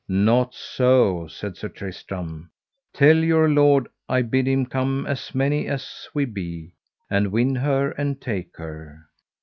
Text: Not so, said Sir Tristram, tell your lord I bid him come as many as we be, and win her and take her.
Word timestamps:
Not 0.09 0.55
so, 0.55 1.27
said 1.27 1.57
Sir 1.57 1.69
Tristram, 1.69 2.49
tell 2.91 3.17
your 3.17 3.47
lord 3.47 3.87
I 4.09 4.23
bid 4.23 4.47
him 4.47 4.65
come 4.65 5.05
as 5.05 5.35
many 5.35 5.67
as 5.67 6.09
we 6.11 6.25
be, 6.25 6.73
and 7.11 7.27
win 7.31 7.53
her 7.53 7.91
and 7.91 8.19
take 8.19 8.57
her. 8.57 9.05